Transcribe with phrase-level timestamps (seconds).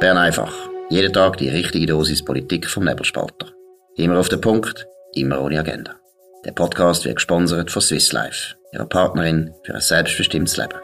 [0.00, 0.54] Bern einfach.
[0.90, 3.48] Jeden Tag die richtige Dosis Politik vom Nebelspalter.
[3.96, 5.96] Immer auf den Punkt, immer ohne Agenda.
[6.44, 10.78] Der Podcast wird gesponsert von Swiss Life, ihrer Partnerin für ein selbstbestimmtes Leben.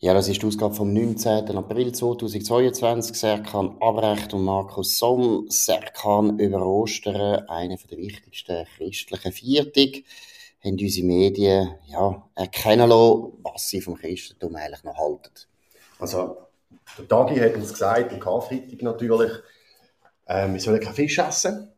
[0.00, 1.56] Ja, das ist die Ausgabe vom 19.
[1.56, 3.16] April 2022.
[3.16, 5.46] Serkan Abrecht und Markus Somm.
[5.48, 10.04] Serkan über Ostern, eine der wichtigsten christlichen Viertig
[10.62, 15.30] haben unsere Medien ja, erkennen lassen, was sie vom Christentum eigentlich noch halten.
[15.98, 16.38] Also,
[16.98, 19.32] der Tagi hat uns gesagt, am Karfreitag natürlich,
[20.26, 21.72] äh, wir sollen keinen Fisch essen,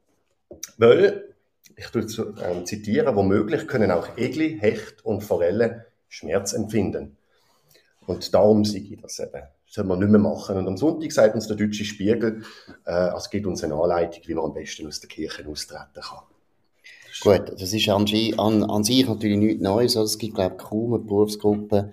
[0.78, 1.34] weil,
[1.76, 7.16] ich äh, zitiere, womöglich können auch Egli, Hecht und Forelle Schmerz empfinden.
[8.06, 9.32] Und darum sage ich das eben.
[9.32, 10.56] Das soll man nicht mehr machen.
[10.56, 12.42] Und am Sonntag sagt uns der deutsche Spiegel,
[12.84, 16.24] äh, es gibt uns eine Anleitung, wie man am besten aus der Kirche austreten kann.
[17.22, 18.04] Gut, das ist an,
[18.38, 19.96] an, an sich natürlich nichts Neues.
[19.96, 21.92] Also es gibt, glaube ich, kaum eine Berufsgruppe,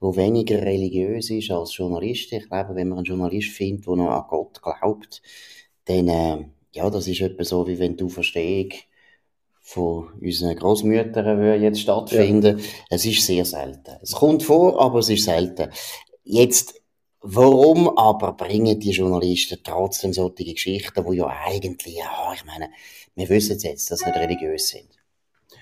[0.00, 2.36] die weniger religiös ist als Journalisten.
[2.36, 5.20] Ich glaube, wenn man einen Journalist findet, der noch an Gott glaubt,
[5.84, 8.70] dann, äh, ja, das ist etwa so, wie wenn du Verstehung
[9.60, 12.58] von unseren Großmüttern jetzt stattfinden.
[12.58, 12.64] Ja.
[12.88, 13.98] Es ist sehr selten.
[14.00, 15.70] Es kommt vor, aber es ist selten.
[16.24, 16.80] Jetzt,
[17.20, 22.70] warum aber bringen die Journalisten trotzdem solche Geschichten, die ja eigentlich, ja, ich meine,
[23.14, 24.88] wir wissen jetzt, dass sie nicht religiös sind.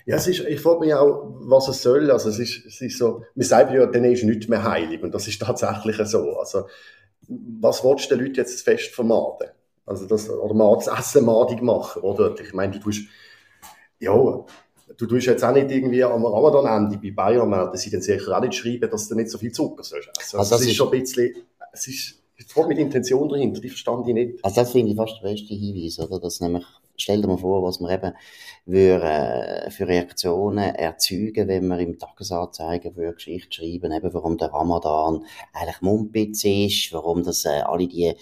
[0.06, 2.10] Ja, es ist, ich frage mich auch, was es soll.
[2.10, 5.02] Also es ist, es ist so, wir sagen ja, dann ist nichts mehr heilig.
[5.02, 6.38] Und das ist tatsächlich so.
[6.38, 6.66] Also,
[7.28, 9.50] was willst du den Leuten jetzt fest vermaden?
[9.84, 12.34] Also das, oder mal das Essen madig machen, oder?
[12.40, 13.02] Ich meine, du tust,
[13.98, 18.36] ja, du tust jetzt auch nicht irgendwie am Ramadan-Ende bei Bayern melden sie dann sicher
[18.36, 20.38] auch nicht schreiben, dass du nicht so viel Zucker sollst essen.
[20.38, 21.36] Also, also das, ist schon ein bisschen,
[21.72, 24.44] es ist, ich mit Intention dahinter, die verstand ich nicht.
[24.44, 26.20] Also das finde ich fast der beste Hinweis, oder?
[26.20, 26.64] Dass nämlich
[26.98, 28.12] stell dir mal vor, was man eben
[28.66, 34.52] würde, äh, für Reaktionen erzeugen, wenn man im Tagesanzeiger für Geschichte schreiben, eben warum der
[34.52, 38.12] Ramadan eigentlich Mumpitz ist, warum das äh, alle die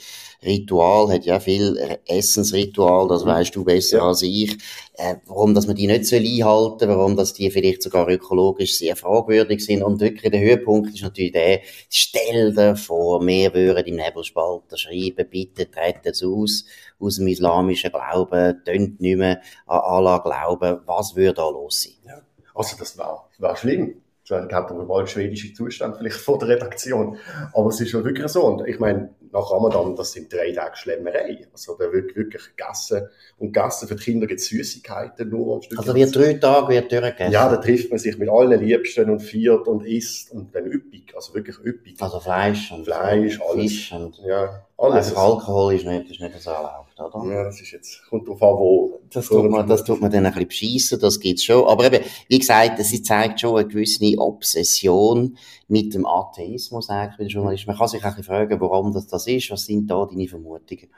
[0.44, 3.28] Ritual hat ja viel Essensritual, das mhm.
[3.28, 4.04] weißt du besser ja.
[4.04, 4.56] als ich,
[4.96, 8.96] äh, warum dass man die nicht soll einhalten, warum dass die vielleicht sogar ökologisch sehr
[8.96, 13.96] fragwürdig sind und wirklich der Höhepunkt ist natürlich der, stell dir vor, wir würden im
[13.96, 16.64] Nebelspalter schreiben, bitte treten es aus
[16.98, 20.80] aus dem islamischen Glauben, tönt nicht mehr an Allah glauben.
[20.86, 21.94] Was würde da los sein?
[22.06, 22.22] Ja.
[22.54, 23.96] Also das war, war schlimm.
[24.24, 27.16] Es gab aber bald schwedische Zustand vielleicht vor der Redaktion.
[27.52, 28.44] Aber es ist schon wirklich so.
[28.44, 31.46] Und ich meine, nach Ramadan, das sind drei Tage Schlemmerei.
[31.52, 33.08] Also da wird wirklich gegessen.
[33.38, 35.60] Und gegessen für die Kinder gibt es Süßigkeiten nur.
[35.70, 37.32] Ein also wie drei Tage wird durchgegessen?
[37.32, 41.14] Ja, da trifft man sich mit allen Liebsten und viert und isst und dann üppig.
[41.14, 42.00] Also wirklich üppig.
[42.00, 43.62] Also Fleisch und Fleisch, alles.
[43.62, 45.14] Fisch und ja, alles.
[45.14, 47.32] Also Alkohol ist nicht, ist nicht so erlaubt, oder?
[47.32, 49.00] Ja, das ist jetzt, kommt drauf an, wo.
[49.10, 51.66] Das tut man, das tut man dann ein bisschen beschissen, das gibt's schon.
[51.66, 55.38] Aber eben, wie gesagt, sie zeigt schon eine gewisse Obsession
[55.68, 57.70] mit dem Atheismus eigentlich bei den Journalisten.
[57.70, 59.50] Man kann sich auch ein bisschen fragen, warum das, das ist.
[59.50, 60.88] Was sind da deine Vermutungen?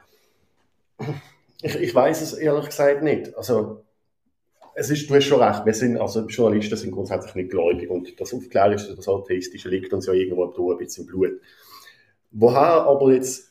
[1.63, 3.37] Ich, ich weiß es ehrlich gesagt nicht.
[3.37, 3.85] Also,
[4.75, 8.21] es ist, du hast schon recht, wir sind, also Journalisten sind grundsätzlich nicht gläubig und
[8.21, 11.41] das Aufklärische, das Atheistische liegt uns ja irgendwo ein bisschen im Blut.
[12.31, 13.48] Woher aber jetzt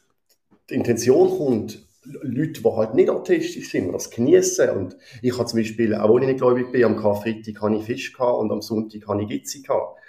[0.70, 4.70] die Intention kommt, Leute, die halt nicht atheistisch sind, das genießen.
[4.70, 7.84] Und ich habe zum Beispiel, auch wenn ich nicht gläubig bin, am Karfreitag hatte ich
[7.84, 10.00] Fisch gehabt und am Sonntag hatte ich Gitzi gehabt.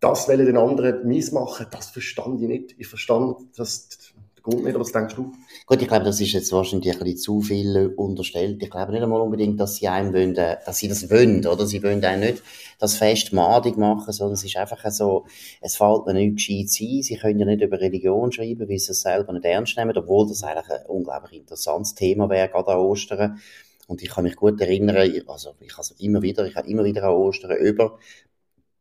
[0.00, 2.74] Das wollen den anderen mies machen, das verstand ich nicht.
[2.78, 4.11] Ich verstand das
[4.42, 5.32] Grund nicht, was denkst du?
[5.66, 8.62] Gut, ich glaube, das ist jetzt wahrscheinlich ein bisschen zu viel unterstellt.
[8.62, 11.66] Ich glaube nicht einmal unbedingt, dass sie einem wollen, äh, dass sie das wollen, oder?
[11.66, 12.42] Sie wollen einem nicht
[12.78, 15.26] das Fest madig machen, sondern es ist einfach so,
[15.60, 17.02] es fällt mir nicht gescheit sein.
[17.02, 20.28] Sie können ja nicht über Religion schreiben, weil sie es selber nicht ernst nehmen, obwohl
[20.28, 23.40] das eigentlich ein unglaublich interessantes Thema wäre, gerade an Ostern.
[23.86, 27.04] Und ich kann mich gut erinnern, also ich habe immer wieder, ich habe immer wieder
[27.04, 27.98] an Ostern über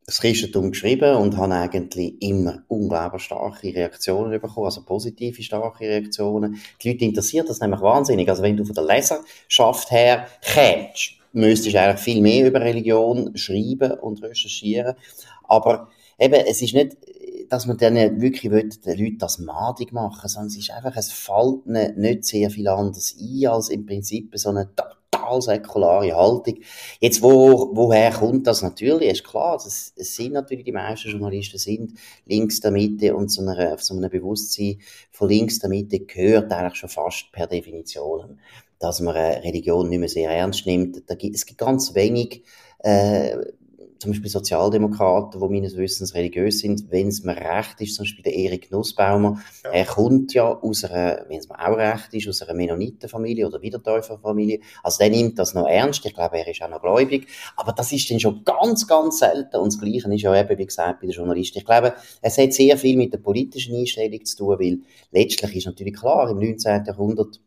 [0.05, 6.59] das Christentum geschrieben und habe eigentlich immer unglaublich starke Reaktionen bekommen, also positive starke Reaktionen.
[6.81, 8.27] Die Leute interessiert das nämlich wahnsinnig.
[8.27, 13.35] Also wenn du von der Leserschaft her kämst, müsstest du eigentlich viel mehr über Religion
[13.37, 14.95] schreiben und recherchieren.
[15.43, 15.89] Aber
[16.19, 16.97] eben, es ist nicht,
[17.49, 21.11] dass man dann wirklich will, den Leuten das madig machen, sondern es ist einfach, es
[21.11, 24.69] fällt nicht sehr viel anders ein, als im Prinzip so eine
[25.39, 26.57] säkulare Haltung.
[26.99, 29.09] Jetzt, wo, woher kommt das natürlich?
[29.09, 31.93] Ist klar, es, es sind natürlich die meisten Journalisten sind
[32.25, 34.79] links der Mitte und so einer, so einem Bewusstsein
[35.11, 38.39] von links der Mitte gehört eigentlich schon fast per Definition,
[38.79, 41.03] dass man Religion nicht mehr sehr ernst nimmt.
[41.07, 42.43] Da gibt, es gibt ganz wenig,
[42.79, 43.37] äh,
[44.01, 48.23] zum Beispiel Sozialdemokraten, die meines Wissens religiös sind, wenn es mir recht ist, zum Beispiel
[48.23, 49.69] der Erik Nussbaumer, ja.
[49.69, 53.61] er kommt ja aus einer, wenn es mir auch recht ist, aus einer Mennonitenfamilie oder
[53.61, 54.59] Wiedertäuferfamilie.
[54.81, 56.03] Also der nimmt das noch ernst.
[56.03, 57.27] Ich glaube, er ist auch noch gläubig.
[57.55, 59.57] Aber das ist dann schon ganz, ganz selten.
[59.57, 61.59] Und das Gleiche ist ja eben, wie gesagt, bei den Journalisten.
[61.59, 61.93] Ich glaube,
[62.23, 64.79] es hat sehr viel mit der politischen Einstellung zu tun, weil
[65.11, 66.85] letztlich ist natürlich klar, im 19.
[66.85, 67.39] Jahrhundert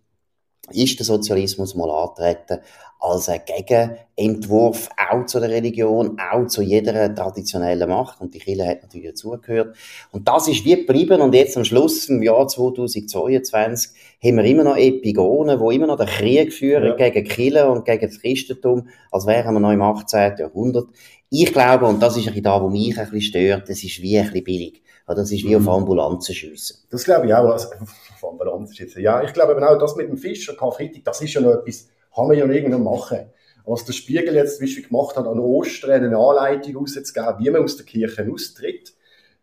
[0.71, 2.61] ist der Sozialismus mal antreten
[3.05, 8.21] als ein Gegenentwurf auch zu der Religion, auch zu jeder traditionellen Macht.
[8.21, 9.77] Und die Kirche hat natürlich dazugehört.
[10.11, 11.21] Und das ist wie geblieben.
[11.21, 13.91] Und jetzt am Schluss, im Jahr 2022,
[14.23, 17.11] haben wir immer noch Epigonen, die immer noch den Krieg führen ja.
[17.11, 20.39] gegen Kirche und gegen das Christentum, als wären wir noch im 18.
[20.39, 20.87] Jahrhundert.
[21.37, 24.17] Ich glaube, und das ist ein da, wo mich ein bisschen stört, das ist wie
[24.17, 24.83] ein bisschen billig.
[25.05, 25.67] Das ist wie mhm.
[25.67, 26.77] auf Ambulanzen schiessen.
[26.91, 27.51] Das glaube ich auch.
[27.51, 29.03] Also, auf Ambulanzen schiessen.
[29.03, 31.89] Ja, ich glaube eben auch, das mit dem Fischer, Karfreitag, das ist ja noch etwas,
[32.15, 33.33] kann man ja irgendwann machen.
[33.67, 37.65] Was der Spiegel jetzt zum Beispiel gemacht hat, an Ostern eine Anleitung rauszugeben, wie man
[37.65, 38.95] aus der Kirche austritt,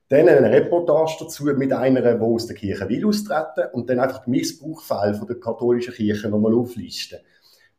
[0.07, 4.23] dann eine Reportage dazu mit einer, die aus der Kirche will austreten und dann einfach
[4.23, 7.19] die Missbrauchfälle von der katholischen Kirche nochmal auflisten.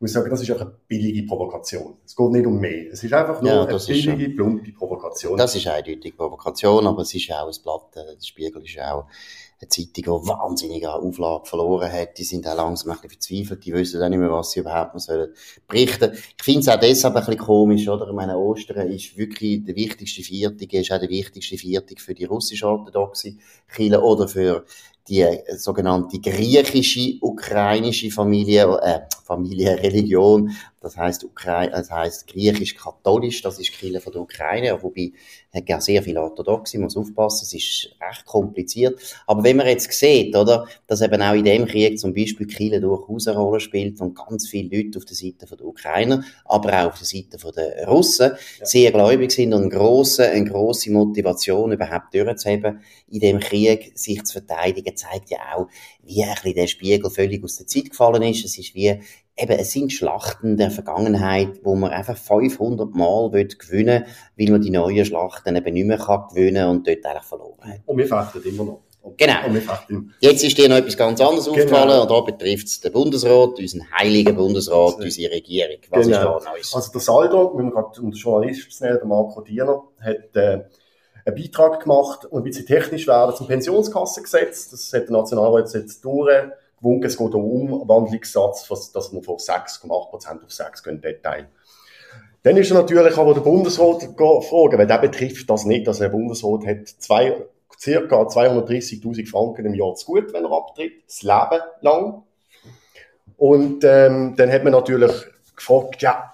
[0.03, 1.93] Ich muss sagen, das ist einfach eine billige Provokation.
[2.05, 2.91] Es geht nicht um mehr.
[2.91, 5.37] Es ist einfach nur ja, eine billige, plumpe Provokation.
[5.37, 8.73] Das ist eindeutig Provokation, aber es ist ja auch ein Blatt, äh, der Spiegel ist
[8.73, 9.05] ja auch
[9.61, 12.17] eine Zeitung, die wahnsinnig an Auflage verloren hat.
[12.17, 13.63] Die sind auch langsam ein bisschen verzweifelt.
[13.63, 15.29] Die wissen auch nicht mehr, was sie überhaupt noch sollen
[15.69, 18.05] berichten Ich finde es auch deshalb ein bisschen komisch, oder?
[18.05, 22.25] Ich meine, Ostern ist wirklich der wichtigste Viertag, ist auch der wichtigste Viertag für die
[22.25, 23.35] russisch-orthodoxe
[23.73, 24.65] Kirche oder für
[25.07, 30.51] die äh, sogenannte griechische, ukrainische Familie, äh, Familie, Religion,
[30.83, 35.13] das heißt, Ukra das heißt griechisch-katholisch, das ist die Kirche von der Ukraine, wobei
[35.53, 38.99] hat ja sehr viel orthodoxe, muss aufpassen, es ist recht kompliziert.
[39.25, 42.53] Aber wenn man jetzt sieht, oder, dass eben auch in dem Krieg zum Beispiel die
[42.53, 46.81] Kirche durchaus eine Rolle spielt und ganz viele Leute auf der Seite der Ukrainer, aber
[46.81, 48.65] auch auf der Seite der Russen ja.
[48.65, 54.21] sehr gläubig sind und eine grosse, eine grosse Motivation überhaupt durchzuheben, in dem Krieg sich
[54.23, 55.67] zu verteidigen, zeigt ja auch,
[56.03, 58.45] wie ein bisschen der Spiegel völlig aus der Zeit gefallen ist.
[58.45, 58.99] Es ist wie
[59.37, 64.03] eben, es sind Schlachten der Vergangenheit, wo man einfach 500 Mal gewinnen
[64.35, 67.73] will, weil man die neuen Schlachten eben nicht mehr kann gewinnen und dort eigentlich verloren
[67.73, 67.79] hat.
[67.85, 68.81] Und wir fechten immer noch.
[69.17, 69.33] Genau.
[70.21, 71.57] Jetzt ist dir noch etwas ganz anderes genau.
[71.57, 75.75] aufgefallen und da betrifft es den Bundesrat, unseren heiligen Bundesrat, unsere Regierung.
[75.89, 76.37] Was genau.
[76.37, 76.73] ist da Neues?
[76.73, 80.63] Also der Saldo, wenn wir gerade um den Journalist nennen, der Marco Diener, hat äh,
[81.25, 84.69] einen Beitrag gemacht und ein bisschen technisch werden zum Pensionskassengesetz.
[84.69, 86.29] Das hat der Nationalrat jetzt durch
[86.77, 87.05] gewunken.
[87.05, 91.47] Es geht um Umwandlungssatz, dass man von 6,8% auf 6 gehen, Detail.
[92.43, 95.87] Dann ist natürlich aber der Bundesrat fragen, weil der betrifft das nicht.
[95.87, 97.41] Also der Bundesrat hat zwei,
[97.79, 102.23] circa 230.000 Franken im Jahr zu gut, wenn er abtritt, das Leben lang.
[103.37, 105.11] Und ähm, dann hat man natürlich
[105.55, 106.33] gefragt, ja,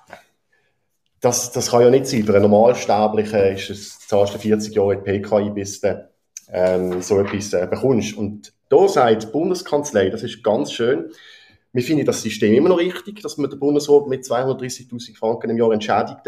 [1.21, 2.23] das, das kann ja nicht sein.
[2.23, 6.09] Für einen Normalsterblichen ist es, zahlst du 40 Jahre in PKI, bis du
[6.51, 8.17] ähm, so etwas äh, bekommst.
[8.17, 11.11] Und da sagt die Bundeskanzlei, das ist ganz schön,
[11.71, 15.57] wir finden das System immer noch richtig, dass man den Bundesrat mit 230.000 Franken im
[15.57, 16.21] Jahr entschädigt,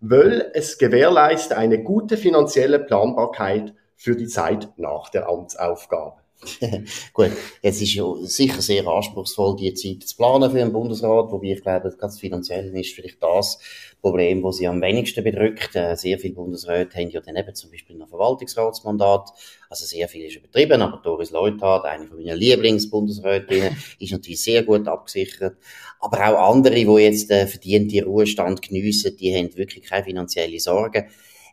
[0.00, 6.23] weil es gewährleistet eine gute finanzielle Planbarkeit für die Zeit nach der Amtsaufgabe.
[7.12, 7.30] Gut,
[7.62, 11.62] jetzt ist ja sicher sehr anspruchsvoll, die Zeit zu planen für einen Bundesrat, wobei ich
[11.62, 13.58] glaube, das finanziell ist vielleicht das
[14.00, 15.74] Problem, das sie am wenigsten bedrückt.
[15.74, 19.30] Äh, sehr viele Bundesräte haben ja dann eben zum Beispiel ein Verwaltungsratsmandat,
[19.68, 24.62] also sehr viel ist übertrieben, aber Doris Leuthard, eine von meinen Lieblingsbundesrätinnen, ist natürlich sehr
[24.62, 25.56] gut abgesichert.
[26.00, 31.06] Aber auch andere, die jetzt äh, verdiente Ruhestand geniessen, die haben wirklich keine finanzielle Sorgen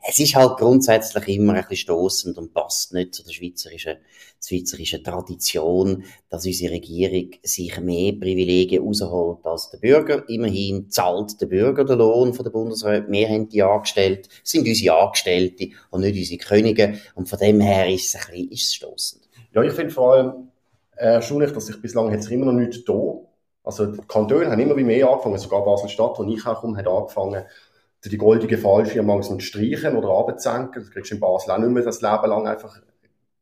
[0.08, 3.98] es ist halt grundsätzlich immer ein bisschen stossend und passt nicht zu der schweizerischen,
[4.44, 10.28] schweizerischen Tradition, dass unsere Regierung sich mehr Privilegien rausholt als der Bürger.
[10.28, 13.10] Immerhin zahlt der Bürger den Lohn von der Bundesrat.
[13.10, 17.00] Wir haben die angestellt, sind unsere Angestellte und nicht unsere Könige.
[17.16, 19.22] Und von dem her ist es ein bisschen, ist stossend.
[19.54, 20.48] Ja, ich finde vor allem
[20.96, 23.22] erstaunlich, dass sich bislang jetzt immer noch nicht da
[23.64, 26.88] also die Kantone haben immer wie mehr angefangen, sogar Basel-Stadt, wo ich auch komme, hat
[26.88, 27.46] angefangen,
[28.10, 30.82] die goldige Fallschirm zu streichen oder abzusenken.
[30.82, 32.82] Das kriegst du in Basel auch nicht mehr das Leben lang einfach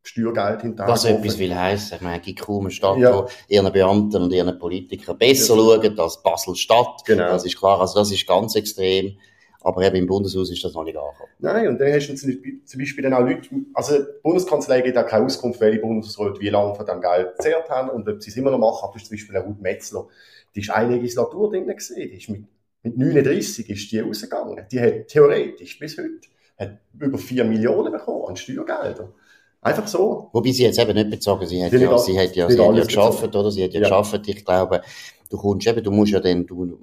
[0.02, 0.92] Steuergeld hinterher.
[0.92, 1.96] Was etwas will heissen.
[1.96, 3.16] Ich meine, es gibt kaum eine Stadt, ja.
[3.16, 5.62] wo ihren Beamten und ihren Politikern besser ja.
[5.62, 7.06] schauen als Basel-Stadt.
[7.06, 7.30] Genau.
[7.30, 7.80] Das ist klar.
[7.80, 9.18] Also das ist ganz extrem.
[9.62, 11.30] Aber eben im Bundeshaus ist das noch nicht angekommen.
[11.40, 15.06] Nein, und dann hast du zum Beispiel dann auch Leute, also die Bundeskanzlei gibt auch
[15.06, 18.38] keine Auskunft, welche Bundesräte wie lange von dem Geld gezehrt haben und ob sie es
[18.38, 18.88] immer noch machen.
[18.90, 20.08] Aber zum Beispiel Ruth Metzler,
[20.56, 22.46] die ist eine Legislatur drin gesehen, die ist mit
[22.84, 24.66] mit 39 ist die rausgegangen.
[24.72, 26.28] Die hat theoretisch bis heute
[26.60, 29.14] hat über 4 Millionen bekommen an Steuergeldern.
[29.62, 30.30] Einfach so.
[30.32, 32.84] Wobei sie jetzt eben nicht bezogen, sie hat ja, sie hat ja, sie hat ja
[32.84, 33.52] geschafft, oder?
[33.52, 34.28] Sie hat ja, ja geschafft.
[34.28, 34.82] Ich glaube,
[35.30, 36.78] du kommst eben, du musst ja dann, du,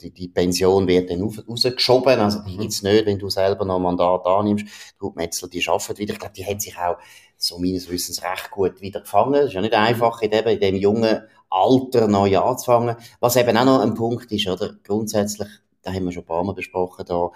[0.00, 2.60] die, die Pension wird dann rausgeschoben, also die mhm.
[2.60, 4.66] gibt's nicht, wenn du selber noch ein Mandat annimmst.
[5.00, 6.12] Ruth Metzler, die arbeitet wieder.
[6.12, 6.98] Ich glaube, die hat sich auch
[7.36, 9.34] so meines Wissens recht gut wieder gefangen.
[9.34, 12.96] Es ist ja nicht einfach, in dem, in dem jungen Alter neu anzufangen.
[13.20, 14.74] Was eben auch noch ein Punkt ist, oder?
[14.84, 15.48] Grundsätzlich,
[15.82, 17.30] da haben wir schon ein paar Mal besprochen, da,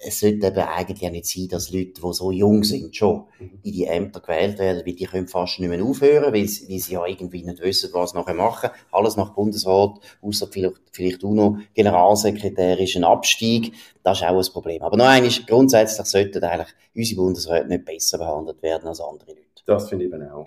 [0.00, 3.58] es sollte eben eigentlich auch nicht sein, dass Leute, die so jung sind, schon mhm.
[3.64, 6.78] in die Ämter gewählt werden, weil die können fast nicht mehr aufhören, weil sie, weil
[6.78, 8.70] sie ja irgendwie nicht wissen, was sie nachher machen.
[8.92, 13.74] Alles nach Bundesrat, außer vielleicht, vielleicht auch noch Generalsekretär ist ein Abstieg.
[14.04, 14.82] Das ist auch ein Problem.
[14.82, 19.42] Aber noch eines, grundsätzlich sollten eigentlich unsere Bundesräte nicht besser behandelt werden als andere Leute.
[19.66, 20.46] Das finde ich eben auch.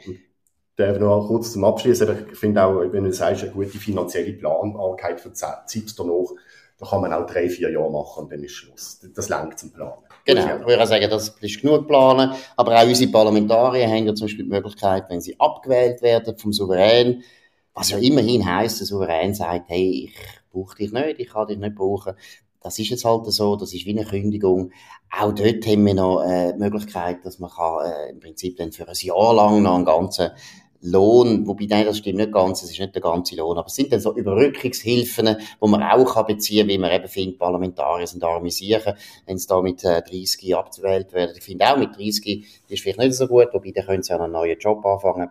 [0.76, 2.28] Darf noch kurz zum Abschließen.
[2.32, 5.60] Ich finde auch, wenn du sagst, eine gute finanzielle Planbarkeit für Zeit
[5.98, 6.30] danach,
[6.78, 9.00] da kann man auch drei, vier Jahre machen und dann ist Schluss.
[9.16, 10.02] Das langt zum Planen.
[10.26, 12.32] Genau, ich würde sagen, das ist genug planen.
[12.56, 16.52] Aber auch unsere Parlamentarier haben ja zum Beispiel die Möglichkeit, wenn sie abgewählt werden vom
[16.52, 17.24] Souverän,
[17.74, 20.18] was ja immerhin heisst, der Souverän sagt, hey, ich
[20.52, 22.16] brauche dich nicht, ich kann dich nicht brauchen.
[22.62, 24.72] Das ist jetzt halt so, das ist wie eine Kündigung.
[25.10, 28.72] Auch dort haben wir noch äh, die Möglichkeit, dass man kann, äh, im Prinzip dann
[28.72, 30.30] für ein Jahr lang noch einen ganzen
[30.84, 33.76] Lohn, wobei, nein, das stimmt nicht ganz, es ist nicht der ganze Lohn, aber es
[33.76, 38.08] sind dann so Überrückungshilfen, wo man auch kann beziehen kann, wie man eben findet, Parlamentarier
[38.08, 38.94] sind arme Siechen,
[39.28, 41.36] wenn es da mit äh, 30 abgewählt werden.
[41.38, 44.20] Ich finde auch, mit 30 ist vielleicht nicht so gut, wobei, dann können sie ja
[44.20, 45.30] einen neuen Job anfangen.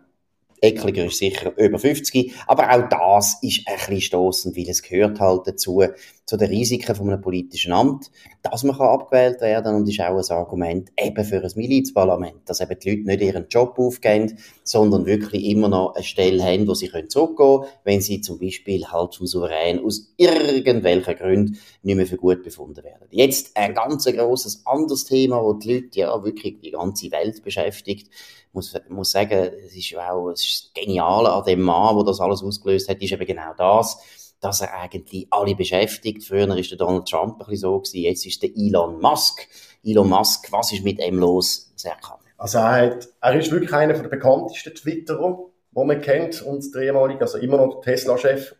[0.60, 5.20] Ekliger ist sicher über 50, aber auch das ist ein bisschen stossend, weil es gehört
[5.20, 5.82] halt dazu,
[6.30, 8.08] zu den Risiken von einem politischen Amt,
[8.42, 12.78] dass man abgewählt werden und ist auch ein Argument eben für ein Milizparlament, dass eben
[12.78, 16.88] die Leute nicht ihren Job aufgeben, sondern wirklich immer noch eine Stelle haben, wo sie
[17.08, 22.16] zurückgehen können, wenn sie zum Beispiel halt vom Souverän aus irgendwelchen Gründen nicht mehr für
[22.16, 23.08] gut befunden werden.
[23.10, 28.08] Jetzt ein ganz grosses anderes Thema, wo die Leute ja wirklich die ganze Welt beschäftigt,
[28.52, 32.42] muss, muss sagen, es ist auch es ist genial an dem Mann, der das alles
[32.42, 33.98] ausgelöst hat, ist eben genau das,
[34.40, 36.24] dass er eigentlich alle beschäftigt.
[36.24, 39.46] Früher war der Donald Trump ein bisschen so gewesen, jetzt ist der Elon Musk.
[39.84, 41.72] Elon Musk, was ist mit ihm los?
[41.76, 42.18] Sehr kann.
[42.38, 45.38] Also er, hat, er ist wirklich einer der bekanntesten Twitterer,
[45.72, 48.54] die man kennt, und der ehemalige, also immer noch Tesla-Chef.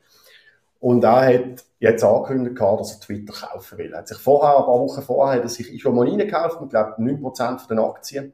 [0.81, 3.93] Und er hat jetzt angekündigt, dass er Twitter kaufen will.
[3.93, 6.69] Er hat sich vorher, ein paar Wochen vorher, hat er sich schon mal reingekauft, ich
[6.69, 8.33] glaube 9% von den Aktien.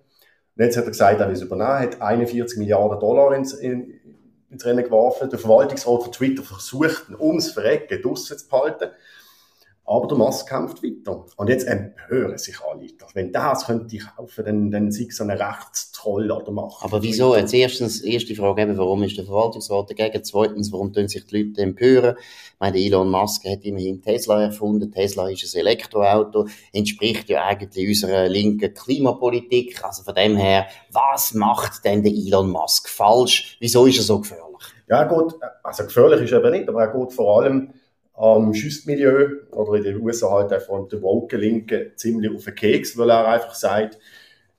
[0.57, 4.01] Und jetzt hat er gesagt, er will es übernehmen, hat 41 Milliarden Dollar ins, in,
[4.51, 5.29] ins Rennen geworfen.
[5.29, 8.91] Der Verwaltungsrat von Twitter versucht, ihn ums Verrecken draussen zu behalten.
[9.89, 11.27] Aber der Musk kämpft weiter.
[11.37, 12.89] Und jetzt empören sich alle.
[13.15, 16.79] Wenn das könnte ich kaufen, dann, dann sei es so ein Rechtstroll oder machen.
[16.81, 17.37] Aber wieso?
[17.37, 20.25] Jetzt erstens, erste Frage eben, warum ist der Verwaltungsrat dagegen?
[20.25, 22.17] Zweitens, warum tun sich die Leute empören?
[22.19, 24.91] Ich meine, Elon Musk hat immerhin Tesla erfunden.
[24.91, 26.49] Tesla ist ein Elektroauto.
[26.73, 29.85] Entspricht ja eigentlich unserer linken Klimapolitik.
[29.85, 33.57] Also von dem her, was macht denn der Elon Musk falsch?
[33.61, 34.47] Wieso ist er so gefährlich?
[34.89, 35.35] Ja, gut.
[35.63, 37.73] Also gefährlich ist er aber nicht, aber er geht vor allem
[38.17, 42.97] am Schüssmilieu oder in den USA halt von der woke Linken ziemlich auf den Keks,
[42.97, 43.99] weil er einfach sagt,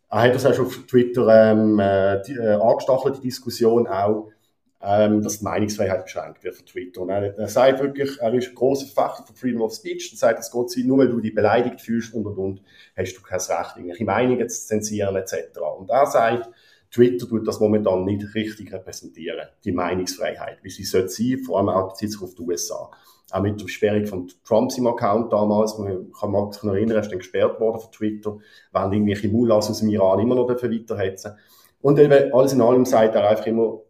[0.09, 4.31] er hat das auch schon auf Twitter ähm, äh, äh, angestachelt, die Diskussion auch,
[4.81, 7.01] ähm, dass die Meinungsfreiheit beschränkt wird von Twitter.
[7.01, 10.19] Und er, er sagt wirklich, er ist ein grosser Verfechter von Freedom of Speech und
[10.19, 12.61] sagt, es geht sein, nur weil du dich beleidigt fühlst und und und,
[12.95, 15.33] hast du kein Recht, irgendwelche Meinungen zu zensieren etc.
[15.77, 16.49] Und er sagt,
[16.91, 21.69] Twitter tut das momentan nicht richtig repräsentieren, die Meinungsfreiheit, wie sie sollte sein, vor allem
[21.69, 22.91] auch bezieht sich auf die USA
[23.31, 27.01] auch mit der Sperrung von Trumps im Account damals, man kann sich noch erinnern, er
[27.01, 28.37] ist dann gesperrt worden von Twitter,
[28.71, 31.33] während irgendwelche Mullahs aus dem Iran immer noch dafür weiterhetzen.
[31.81, 33.81] Und eben, alles in allem sagt er einfach immer,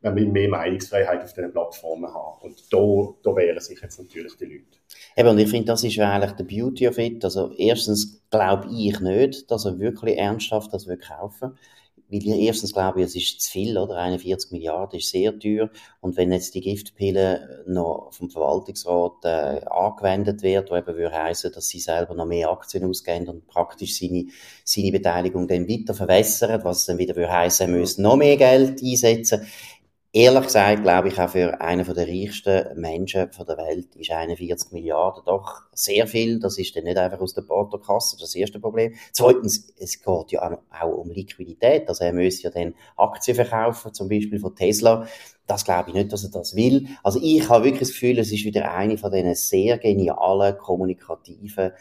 [0.00, 2.42] wir müssen mehr Meinungsfreiheit auf diesen Plattformen haben.
[2.42, 2.78] Und da,
[3.22, 4.78] da wehren sich jetzt natürlich die Leute.
[5.16, 7.24] Eben, und ich finde, das ist eigentlich der Beauty of it.
[7.24, 11.58] Also, erstens glaube ich nicht, dass er wirklich ernsthaft das will kaufen
[12.08, 13.96] weil erstens glaube ich, es ist zu viel, oder?
[13.96, 15.70] 41 Milliarden ist sehr teuer.
[16.00, 21.52] Und wenn jetzt die Giftpille noch vom Verwaltungsrat äh, angewendet wird, wo eben würde heissen,
[21.52, 24.26] dass sie selber noch mehr Aktien ausgeben und praktisch seine,
[24.64, 28.82] seine Beteiligung dann weiter verwässern, was dann wieder würde heissen, er müsse noch mehr Geld
[28.82, 29.46] einsetzen
[30.16, 35.22] ehrlich gesagt glaube ich auch für einen der reichsten Menschen der Welt ist 41 Milliarden
[35.26, 36.40] doch sehr viel.
[36.40, 38.94] Das ist dann nicht einfach aus der Portokasse, das erste Problem.
[39.12, 41.86] Zweitens, es geht ja auch um Liquidität.
[41.88, 45.06] Also er müsste ja dann Aktien verkaufen, zum Beispiel von Tesla.
[45.46, 46.88] Das glaube ich nicht, dass er das will.
[47.02, 51.72] Also ich habe wirklich das Gefühl, es ist wieder eine von diesen sehr genialen, kommunikativen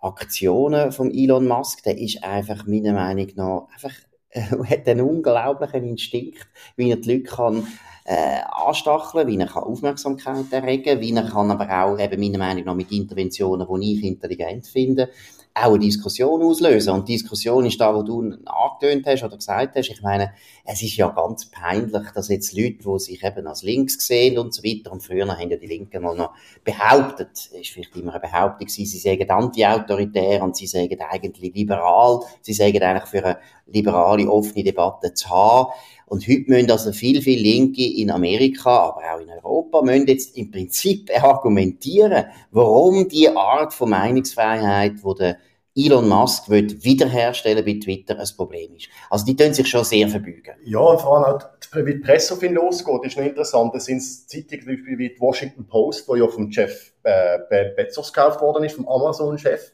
[0.00, 1.82] Aktionen von Elon Musk.
[1.82, 3.92] Der ist einfach meiner Meinung nach einfach
[4.34, 6.46] er hat einen unglaublichen Instinkt,
[6.76, 7.66] wie er die Leute kann
[8.04, 12.64] äh, anstacheln, wie er kann Aufmerksamkeit erregen wie er kann aber auch eben meiner Meinung
[12.64, 15.10] nach mit Interventionen, die ich intelligent finde,
[15.54, 16.94] auch eine Diskussion auslösen.
[16.94, 19.90] Und Diskussion ist da, wo du angetönt hast oder gesagt hast.
[19.90, 20.32] Ich meine,
[20.64, 24.54] es ist ja ganz peinlich, dass jetzt Leute, die sich eben als links sehen und
[24.54, 26.32] so weiter, und früher haben ja die Linken mal noch
[26.64, 32.54] behauptet, ist vielleicht immer eine Behauptung sie sagen anti-autoritär und sie sagen eigentlich liberal, sie
[32.54, 35.72] sagen eigentlich für eine liberale, offene Debatte zu haben.
[36.12, 40.36] Und heute müssen also viel, viel Linke in Amerika, aber auch in Europa, müssen jetzt
[40.36, 45.38] im Prinzip argumentieren, warum die Art von Meinungsfreiheit, wo der
[45.74, 48.88] Elon Musk will wiederherstellen bei Twitter ein Problem ist.
[49.08, 50.54] Also die tun sich schon sehr verbeugen.
[50.64, 53.74] Ja, und vor allem auch, wie die Presse auf ihn losgeht, ist noch interessant.
[53.74, 57.38] Das sind Zeitungen wie die Washington Post, wo ja vom Chef äh,
[57.74, 59.72] Bezos gekauft worden ist, vom Amazon-Chef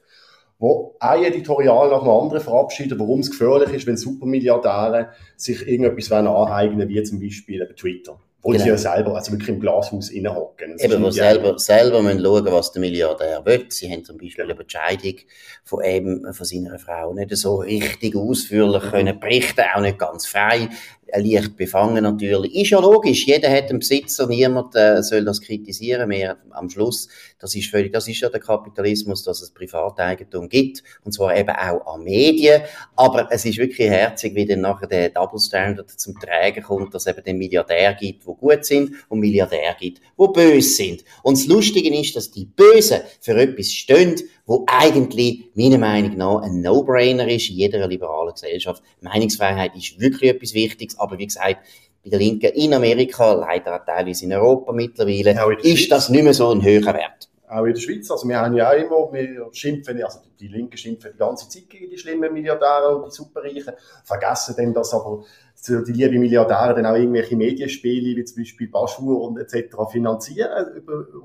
[0.59, 6.11] wo ein Editorial nach dem anderen verabschiedet, warum es gefährlich ist, wenn Supermilliardäre sich irgendetwas
[6.13, 8.19] aneignen wie zum Beispiel Twitter.
[8.41, 8.63] Wo genau.
[8.63, 10.79] sie ja selber, also wirklich im Glashaus hocken.
[10.79, 13.67] Eben, wo selber, selber müssen schauen, was der Milliardär will.
[13.69, 14.55] Sie haben zum Beispiel genau.
[14.55, 15.15] über die Scheidung
[15.65, 20.69] von eben, von seiner Frau nicht so richtig ausführlich können berichten, auch nicht ganz frei
[21.17, 22.55] leicht befangen natürlich.
[22.55, 27.09] Ist ja logisch, jeder hat einen Besitzer, niemand äh, soll das kritisieren mehr am Schluss.
[27.39, 31.51] Das ist völlig, das ist ja der Kapitalismus, dass es Privateigentum gibt, und zwar eben
[31.51, 32.63] auch an Medien.
[32.97, 37.07] Aber es ist wirklich herzig, wie dann nachher der Double Standard zum Träger kommt, dass
[37.07, 41.05] es eben den Milliardär gibt, wo gut sind, und Milliardär gibt, wo böse sind.
[41.23, 44.17] Und das Lustige ist, dass die Bösen für etwas stehen,
[44.49, 48.83] wo eigentlich meiner Meinung nach ein No-Brainer ist in jeder liberalen Gesellschaft.
[49.03, 51.59] Meinungsfreiheit ist wirklich etwas Wichtiges, aber wie gesagt,
[52.03, 56.09] bei der Linken in Amerika, leider auch teilweise in Europa mittlerweile, ja, in ist das
[56.09, 57.29] nicht mehr so ein höherer Wert.
[57.49, 60.77] Auch in der Schweiz, also wir haben ja auch immer, wir schimpfen, also die Linken
[60.77, 63.73] schimpfen die ganze Zeit gegen die schlimmen Milliardäre und die Superreichen,
[64.05, 65.25] vergessen dann, dass aber
[65.67, 69.75] die lieben Milliardäre dann auch irgendwelche Medienspiele, wie zum Beispiel Baschur und etc.
[69.91, 70.83] finanzieren,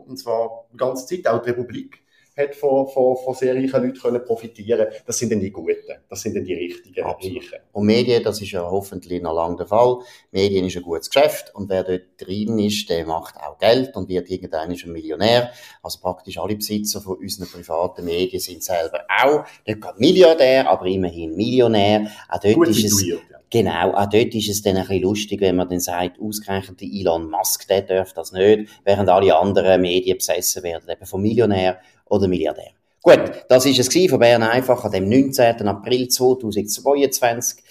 [0.08, 2.00] und zwar die ganze Zeit, auch die Republik
[2.36, 6.22] hat von, von, von sehr reichen Leuten können profitieren Das sind dann die Guten, das
[6.22, 7.44] sind dann die richtigen Absolut.
[7.44, 7.64] Reichen.
[7.72, 10.00] Und Medien, das ist ja hoffentlich noch lange der Fall.
[10.32, 14.10] Medien ist ein gutes Geschäft und wer dort drin ist, der macht auch Geld und
[14.10, 15.52] wird irgendwann ein Millionär.
[15.82, 20.86] Also praktisch alle Besitzer von unseren privaten Medien sind selber auch nicht gerade Milliardär, aber
[20.86, 22.08] immerhin Millionär.
[22.30, 23.06] Auch dort Gut ist es,
[23.54, 27.30] Genau, auch dort ist es dann ein bisschen lustig, wenn man dann sagt, ausgerechnet Elon
[27.30, 32.28] Musk, der darf das nicht, während alle anderen Medien besessen werden, eben vom Millionär oder
[32.28, 32.72] Milliardär.
[33.02, 35.68] Gut, das ist es von Bern einfach an dem 19.
[35.68, 37.64] April 2022.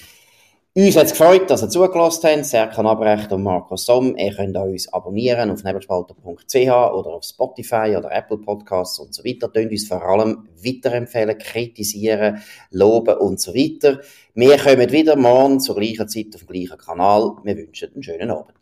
[0.75, 2.47] Uns hat es gefreut, dass ihr zugelassen habt.
[2.47, 4.17] Serkan Abrecht und Markus Somm.
[4.17, 9.53] Ihr könnt uns abonnieren auf nebelspalter.ch oder auf Spotify oder Apple Podcasts und so weiter.
[9.53, 14.01] Tönt uns vor allem weiterempfehlen, kritisieren, loben und so weiter.
[14.35, 17.37] Wir kommen wieder morgen zur gleichen Zeit auf dem gleichen Kanal.
[17.43, 18.62] Wir wünschen einen schönen Abend.